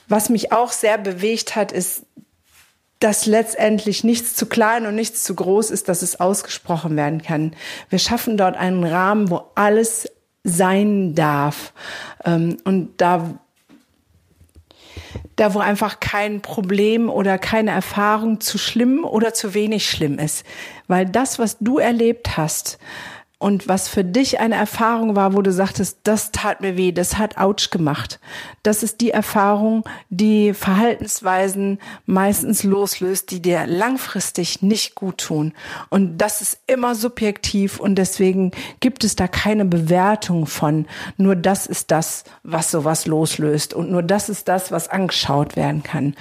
was 0.09 0.29
mich 0.29 0.51
auch 0.51 0.73
sehr 0.73 0.99
bewegt 0.99 1.55
hat, 1.55 1.71
ist, 1.71 2.05
dass 3.03 3.27
letztendlich 3.27 4.05
nichts 4.05 4.35
zu 4.35 4.47
klein 4.47 4.87
und 4.87 4.95
nichts 4.95 5.25
zu 5.25 5.35
groß 5.35 5.71
ist, 5.71 5.89
dass 5.89 6.03
es 6.03 6.21
ausgesprochen 6.21 6.97
werden 6.97 7.23
kann. 7.23 7.55
Wir 7.89 7.99
schaffen 7.99 8.37
dort 8.37 8.57
einen 8.57 8.85
Rahmen, 8.85 9.31
wo 9.31 9.43
alles 9.55 10.09
sein 10.45 11.15
darf. 11.15 11.73
Ähm, 12.25 12.59
und 12.65 13.01
da 13.01 13.39
da 15.37 15.55
wo 15.55 15.59
einfach 15.59 15.99
kein 15.99 16.43
Problem 16.43 17.09
oder 17.09 17.39
keine 17.39 17.71
Erfahrung 17.71 18.41
zu 18.41 18.59
schlimm 18.59 19.05
oder 19.05 19.35
zu 19.35 19.55
wenig 19.55 19.89
schlimm 19.89 20.19
ist. 20.19 20.45
Weil 20.89 21.07
das, 21.07 21.39
was 21.39 21.59
du 21.59 21.79
erlebt 21.79 22.37
hast, 22.37 22.79
und 23.43 23.67
was 23.67 23.89
für 23.89 24.05
dich 24.05 24.39
eine 24.39 24.55
Erfahrung 24.55 25.17
war, 25.17 25.35
wo 25.35 25.43
du 25.43 25.51
sagtest, 25.51 25.99
das 26.05 26.31
tat 26.31 26.61
mir 26.61 26.77
weh, 26.77 26.93
das 26.93 27.19
hat 27.19 27.39
Autsch 27.39 27.71
gemacht. 27.71 28.21
Das 28.63 28.85
ist 28.85 29.01
die 29.01 29.11
Erfahrung, 29.11 29.83
die 30.11 30.55
Verhaltensweisen 30.55 31.81
meistens 32.07 32.63
loslöst, 32.63 33.33
die 33.33 33.43
dir 33.43 33.67
langfristig 33.67 34.63
nicht 34.63 34.95
gut 34.95 35.19
tun. 35.19 35.55
Und 35.91 36.19
das 36.19 36.41
ist 36.41 36.61
immer 36.69 36.95
subjektiv 36.95 37.81
und 37.81 37.97
deswegen 37.97 38.53
gibt 38.79 39.03
es 39.03 39.17
da 39.17 39.27
keine 39.27 39.65
Bewertung 39.65 40.47
von. 40.47 40.87
Nur 41.17 41.35
das 41.35 41.67
ist 41.67 41.91
das, 41.91 42.23
was 42.45 42.71
sowas 42.71 43.09
loslöst 43.09 43.75
und 43.75 43.91
nur 43.91 44.05
das 44.05 44.29
ist 44.29 44.47
das, 44.47 44.71
was 44.71 44.89
angeschaut 44.89 45.57
werden 45.57 45.83
kann. 45.83 46.15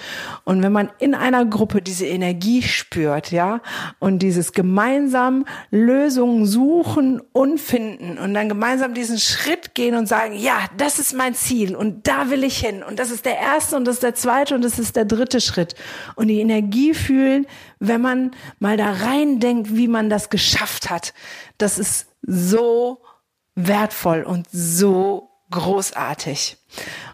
Und 0.44 0.64
wenn 0.64 0.72
man 0.72 0.90
in 0.98 1.14
einer 1.14 1.46
Gruppe 1.46 1.84
diese 1.84 2.08
Energie 2.08 2.64
spürt, 2.64 3.30
ja, 3.30 3.62
und 4.00 4.24
dieses 4.24 4.54
gemeinsam 4.54 5.46
Lösungen 5.70 6.48
suchen, 6.48 7.11
und 7.20 7.60
finden 7.60 8.18
und 8.18 8.34
dann 8.34 8.48
gemeinsam 8.48 8.94
diesen 8.94 9.20
Schritt 9.20 9.76
gehen 9.76 9.96
und 9.96 10.08
sagen, 10.08 10.34
ja, 10.34 10.60
das 10.78 11.00
ist 11.00 11.14
mein 11.14 11.36
Ziel 11.36 11.76
und 11.76 12.08
da 12.08 12.30
will 12.30 12.44
ich 12.44 12.58
hin 12.58 12.84
und 12.84 13.00
das 13.00 13.12
ist 13.12 13.26
der 13.26 13.38
erste 13.38 13.76
und 13.76 13.86
das 13.86 13.96
ist 13.96 14.04
der 14.04 14.16
zweite 14.16 14.56
und 14.56 14.64
das 14.64 14.80
ist 14.80 14.96
der 14.96 15.06
dritte 15.06 15.42
Schritt 15.42 15.76
und 16.16 16.28
die 16.28 16.40
Energie 16.40 16.94
fühlen, 16.94 17.48
wenn 17.80 18.02
man 18.02 18.32
mal 18.60 18.78
da 18.78 18.92
rein 18.92 19.40
denkt, 19.40 19.76
wie 19.76 19.88
man 19.88 20.10
das 20.10 20.30
geschafft 20.30 20.90
hat. 20.90 21.14
Das 21.58 21.78
ist 21.78 22.08
so 22.22 23.02
wertvoll 23.56 24.24
und 24.24 24.48
so 24.52 25.30
großartig. 25.52 26.58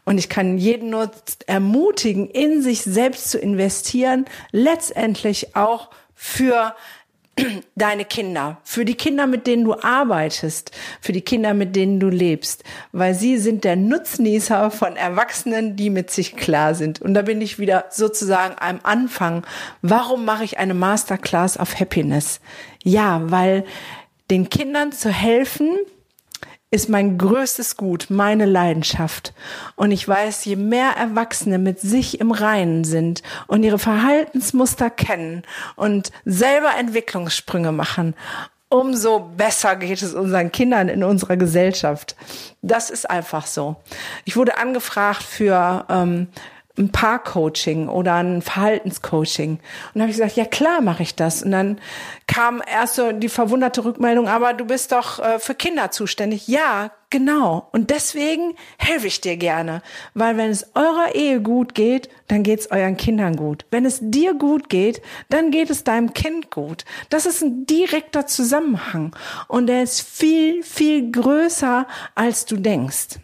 Und 0.06 0.18
ich 0.18 0.30
kann 0.30 0.58
jeden 0.58 0.92
nur 0.92 1.12
ermutigen, 1.48 2.30
in 2.30 2.62
sich 2.62 2.84
selbst 2.84 3.32
zu 3.32 3.40
investieren, 3.40 4.26
letztendlich 4.52 5.56
auch 5.56 5.90
für 6.14 6.76
deine 7.76 8.06
Kinder, 8.06 8.58
für 8.64 8.86
die 8.86 8.96
Kinder, 8.96 9.28
mit 9.28 9.48
denen 9.48 9.64
du 9.64 9.76
arbeitest, 9.80 10.72
für 11.02 11.12
die 11.12 11.22
Kinder, 11.22 11.54
mit 11.54 11.76
denen 11.76 12.00
du 12.00 12.10
lebst, 12.10 12.64
weil 12.92 13.14
sie 13.14 13.38
sind 13.38 13.64
der 13.64 13.76
Nutznießer 13.76 14.72
von 14.72 14.96
Erwachsenen, 14.96 15.76
die 15.76 15.90
mit 15.90 16.12
sich 16.12 16.36
klar 16.36 16.76
sind. 16.76 17.02
Und 17.02 17.14
da 17.14 17.22
bin 17.22 17.42
ich 17.42 17.60
wieder 17.60 17.86
sozusagen 17.90 18.56
am 18.60 18.80
Anfang. 18.84 19.46
Warum 19.82 20.26
mache 20.26 20.44
ich 20.44 20.58
eine 20.58 20.74
Masterclass 20.74 21.60
of 21.60 21.80
Happiness? 21.80 22.40
Ja, 22.84 23.22
weil 23.26 23.66
den 24.30 24.50
Kindern 24.50 24.92
zu 24.92 25.10
helfen, 25.10 25.78
ist 26.70 26.90
mein 26.90 27.18
größtes 27.18 27.78
Gut, 27.78 28.08
meine 28.10 28.46
Leidenschaft. 28.46 29.34
Und 29.76 29.92
ich 29.92 30.08
weiß, 30.08 30.44
je 30.46 30.58
mehr 30.58 30.92
Erwachsene 30.92 31.60
mit 31.60 31.80
sich 31.80 32.20
im 32.20 32.32
Reinen 32.32 32.84
sind 32.84 33.24
und 33.48 33.64
ihre 33.64 33.80
Verhaltensmuster 33.80 34.90
kennen 34.90 35.44
und 35.76 36.12
selber 36.26 36.72
Entwicklungssprünge 36.78 37.72
machen, 37.72 38.16
umso 38.70 39.20
besser 39.20 39.78
geht 39.78 40.02
es 40.02 40.14
unseren 40.14 40.52
Kindern 40.52 40.90
in 40.90 41.04
unserer 41.04 41.38
Gesellschaft. 41.38 42.18
Das 42.62 42.90
ist 42.90 43.10
einfach 43.10 43.46
so. 43.46 43.78
Ich 44.26 44.36
wurde 44.36 44.58
angefragt 44.58 45.24
für 45.24 45.86
ähm, 45.90 46.28
ein 46.78 46.92
Paarcoaching 46.92 47.88
oder 47.88 48.16
ein 48.16 48.42
Verhaltenscoaching. 48.42 49.52
Und 49.52 49.62
dann 49.94 50.04
habe 50.04 50.12
ich 50.12 50.18
gesagt, 50.18 50.36
ja 50.36 50.46
klar 50.46 50.82
mache 50.82 51.04
ich 51.04 51.16
das. 51.16 51.44
Und 51.44 51.52
dann 51.52 51.80
kam 52.28 52.62
erst 52.66 52.96
so 52.96 53.12
die 53.12 53.30
verwunderte 53.30 53.84
Rückmeldung, 53.84 54.28
aber 54.28 54.54
du 54.54 54.66
bist 54.66 54.92
doch 54.92 55.20
äh, 55.20 55.40
für 55.40 55.56
Kinder 55.56 55.92
zuständig. 55.92 56.48
Ja, 56.48 56.92
genau. 57.10 57.68
Und 57.72 57.90
deswegen 57.90 58.56
helfe 58.78 59.08
ich 59.08 59.22
dir 59.22 59.38
gerne. 59.38 59.82
Weil 60.14 60.38
wenn 60.38 60.50
es 60.50 60.68
eurer 60.76 61.16
Ehe 61.16 61.42
gut 61.42 61.74
geht, 61.74 62.10
dann 62.28 62.44
geht 62.44 62.60
es 62.60 62.72
euren 62.72 62.98
Kindern 62.98 63.36
gut. 63.36 63.66
Wenn 63.72 63.86
es 63.86 64.00
dir 64.02 64.34
gut 64.34 64.70
geht, 64.70 65.02
dann 65.30 65.52
geht 65.52 65.70
es 65.70 65.84
deinem 65.84 66.14
Kind 66.14 66.52
gut. 66.52 66.86
Das 67.10 67.26
ist 67.26 67.42
ein 67.42 67.66
direkter 67.66 68.28
Zusammenhang. 68.28 69.16
Und 69.48 69.68
der 69.68 69.84
ist 69.84 70.02
viel, 70.02 70.64
viel 70.64 71.12
größer, 71.12 71.88
als 72.16 72.46
du 72.46 72.58
denkst. 72.58 73.20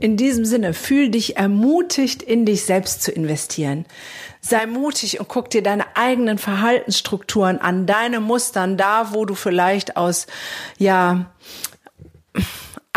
In 0.00 0.16
diesem 0.16 0.44
Sinne, 0.44 0.74
fühl 0.74 1.10
dich 1.10 1.36
ermutigt, 1.36 2.22
in 2.22 2.46
dich 2.46 2.64
selbst 2.64 3.02
zu 3.02 3.10
investieren. 3.10 3.84
Sei 4.40 4.64
mutig 4.66 5.18
und 5.18 5.28
guck 5.28 5.50
dir 5.50 5.60
deine 5.60 5.96
eigenen 5.96 6.38
Verhaltensstrukturen 6.38 7.60
an, 7.60 7.84
deine 7.84 8.20
Mustern, 8.20 8.76
da, 8.76 9.12
wo 9.12 9.24
du 9.24 9.34
vielleicht 9.34 9.96
aus, 9.96 10.28
ja, 10.78 11.32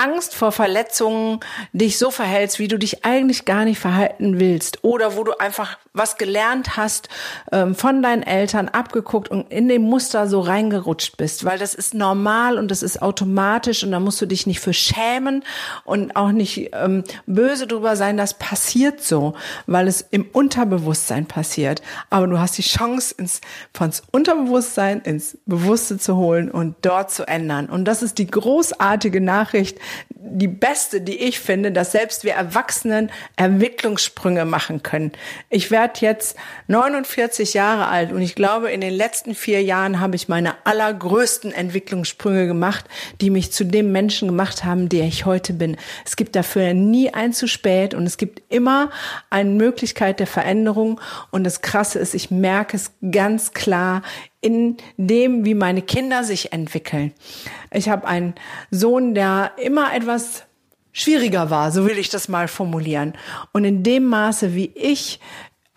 Angst 0.02 0.34
vor 0.34 0.52
Verletzungen 0.52 1.40
dich 1.74 2.00
so 2.00 2.10
verhältst, 2.10 2.58
wie 2.58 2.68
du 2.68 2.80
dich 2.80 3.06
eigentlich 3.06 3.46
gar 3.46 3.66
nicht 3.66 3.80
verhalten 3.80 4.40
willst 4.40 4.84
oder 4.84 5.16
wo 5.16 5.24
du 5.24 5.38
einfach 5.38 5.78
was 5.94 6.18
gelernt 6.18 6.76
hast 6.76 7.10
ähm, 7.52 7.76
von 7.76 8.02
deinen 8.02 8.24
Eltern 8.24 8.70
abgeguckt 8.70 9.30
und 9.30 9.52
in 9.52 9.68
dem 9.68 9.84
Muster 9.84 10.28
so 10.28 10.40
reingerutscht 10.40 11.18
bist, 11.18 11.46
weil 11.46 11.60
das 11.60 11.76
ist 11.76 11.94
normal 11.94 12.58
und 12.58 12.72
das 12.72 12.82
ist 12.82 13.02
automatisch 13.02 13.84
und 13.84 13.92
da 13.92 14.00
musst 14.00 14.20
du 14.22 14.26
dich 14.26 14.48
nicht 14.48 14.60
für 14.60 14.74
schämen 14.74 15.44
und 15.84 16.16
auch 16.16 16.32
nicht 16.32 16.72
ähm, 16.74 17.04
böse 17.28 17.68
drüber 17.68 17.96
sein, 17.96 18.18
das 18.18 18.34
passiert 18.34 19.04
so, 19.04 19.34
weil 19.68 19.88
es 19.88 20.02
im 20.02 20.26
Unterbewusstsein 20.32 21.28
passiert. 21.28 21.82
Aber 22.10 22.26
du 22.26 22.40
hast 22.40 22.58
die 22.58 22.64
Chance, 22.64 23.14
ins, 23.18 23.42
von 23.74 23.92
Unterbewusstsein 24.12 25.02
ins 25.02 25.38
Bewusste 25.46 25.98
zu 25.98 26.16
holen 26.16 26.50
und 26.50 26.76
dort 26.82 27.12
zu 27.12 27.28
ändern. 27.28 27.68
Und 27.68 27.86
das 27.86 28.02
ist 28.02 28.18
die 28.18 28.28
großartige 28.28 29.22
Nachricht, 29.22 29.78
die 30.24 30.48
beste, 30.48 31.02
die 31.02 31.18
ich 31.18 31.40
finde, 31.40 31.72
dass 31.72 31.92
selbst 31.92 32.24
wir 32.24 32.34
Erwachsenen 32.34 33.12
Entwicklungssprünge 33.38 34.46
machen 34.46 34.84
können. 34.84 35.12
Ich 35.50 35.72
werde 35.72 36.00
jetzt 36.02 36.36
49 36.68 37.54
Jahre 37.54 37.88
alt 37.88 38.12
und 38.12 38.22
ich 38.22 38.36
glaube, 38.36 38.72
in 38.72 38.82
den 38.82 38.94
letzten 38.94 39.34
vier 39.34 39.64
Jahren 39.64 40.00
habe 40.00 40.16
ich 40.16 40.28
meine 40.28 40.54
allergrößten 40.64 41.52
Entwicklungssprünge 41.52 42.46
gemacht, 42.46 42.86
die 43.20 43.32
mich 43.32 43.52
zu 43.52 43.64
dem 43.64 43.92
Menschen 43.92 44.28
gemacht 44.28 44.64
haben, 44.64 44.90
der 44.90 45.06
ich 45.06 45.26
heute 45.26 45.54
bin. 45.54 45.76
Es 46.06 46.16
gibt 46.16 46.36
dafür 46.36 46.74
nie 46.74 47.14
ein 47.14 47.34
zu 47.34 47.48
spät 47.48 47.94
und 47.94 48.06
es 48.06 48.18
gibt 48.18 48.42
immer 48.50 48.92
eine 49.30 49.50
Möglichkeit 49.50 50.20
der 50.20 50.28
Veränderung 50.28 51.02
und 51.32 51.44
das 51.44 51.62
Krasse 51.62 52.00
ist, 52.00 52.14
ich 52.14 52.30
merke 52.30 52.78
es 52.78 52.92
ganz 53.12 53.54
klar 53.54 54.04
in 54.42 54.78
dem, 54.98 55.46
wie 55.46 55.54
meine 55.54 55.82
Kinder 55.82 56.24
sich 56.24 56.52
entwickeln. 56.52 57.14
Ich 57.72 57.90
habe 57.90 58.08
einen 58.08 58.34
Sohn, 58.72 59.14
der 59.14 59.52
immer 59.58 59.94
etwas 59.94 60.44
schwieriger 60.92 61.50
war, 61.50 61.72
so 61.72 61.86
will 61.86 61.98
ich 61.98 62.10
das 62.10 62.28
mal 62.28 62.48
formulieren. 62.48 63.14
Und 63.54 63.64
in 63.64 63.84
dem 63.84 64.08
Maße, 64.08 64.54
wie 64.56 64.72
ich 64.76 65.20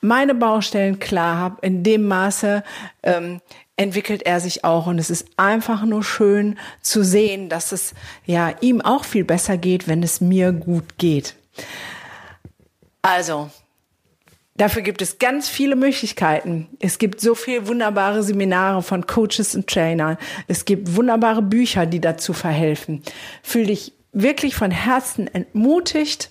meine 0.00 0.34
Baustellen 0.34 0.98
klar 0.98 1.36
habe, 1.36 1.66
in 1.66 1.82
dem 1.82 2.06
Maße 2.06 2.62
ähm, 3.02 3.40
entwickelt 3.76 4.22
er 4.24 4.40
sich 4.40 4.64
auch. 4.64 4.86
Und 4.86 4.98
es 4.98 5.10
ist 5.10 5.26
einfach 5.36 5.84
nur 5.84 6.02
schön 6.02 6.58
zu 6.80 7.02
sehen, 7.02 7.48
dass 7.48 7.72
es 7.72 7.94
ja 8.26 8.52
ihm 8.60 8.80
auch 8.80 9.04
viel 9.04 9.24
besser 9.24 9.56
geht, 9.56 9.88
wenn 9.88 10.02
es 10.02 10.20
mir 10.20 10.52
gut 10.52 10.98
geht. 10.98 11.36
Also, 13.02 13.50
Dafür 14.56 14.82
gibt 14.82 15.02
es 15.02 15.18
ganz 15.18 15.48
viele 15.48 15.74
Möglichkeiten. 15.74 16.68
Es 16.78 16.98
gibt 16.98 17.20
so 17.20 17.34
viele 17.34 17.66
wunderbare 17.66 18.22
Seminare 18.22 18.82
von 18.82 19.04
Coaches 19.04 19.56
und 19.56 19.66
Trainern. 19.66 20.16
Es 20.46 20.64
gibt 20.64 20.94
wunderbare 20.94 21.42
Bücher, 21.42 21.86
die 21.86 22.00
dazu 22.00 22.32
verhelfen. 22.32 23.02
Fühl 23.42 23.66
dich 23.66 23.94
wirklich 24.12 24.54
von 24.54 24.70
Herzen 24.70 25.26
entmutigt, 25.26 26.30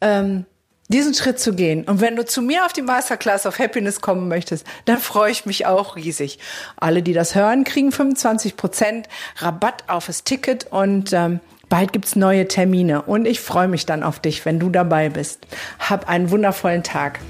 ähm, 0.00 0.46
diesen 0.88 1.14
Schritt 1.14 1.38
zu 1.38 1.54
gehen. 1.54 1.84
Und 1.84 2.00
wenn 2.00 2.16
du 2.16 2.24
zu 2.24 2.42
mir 2.42 2.66
auf 2.66 2.72
die 2.72 2.82
Masterclass 2.82 3.46
of 3.46 3.60
Happiness 3.60 4.00
kommen 4.00 4.26
möchtest, 4.26 4.66
dann 4.86 4.98
freue 4.98 5.30
ich 5.30 5.46
mich 5.46 5.66
auch 5.66 5.94
riesig. 5.94 6.40
Alle, 6.76 7.04
die 7.04 7.12
das 7.12 7.36
hören, 7.36 7.62
kriegen 7.62 7.92
25 7.92 8.56
Prozent 8.56 9.08
Rabatt 9.36 9.84
auf 9.86 10.06
das 10.06 10.24
Ticket 10.24 10.66
und 10.72 11.12
ähm, 11.12 11.38
bald 11.68 11.92
gibt's 11.92 12.16
neue 12.16 12.48
Termine. 12.48 13.02
Und 13.02 13.26
ich 13.26 13.38
freue 13.38 13.68
mich 13.68 13.86
dann 13.86 14.02
auf 14.02 14.18
dich, 14.18 14.44
wenn 14.44 14.58
du 14.58 14.70
dabei 14.70 15.08
bist. 15.08 15.46
Hab 15.78 16.08
einen 16.08 16.32
wundervollen 16.32 16.82
Tag. 16.82 17.20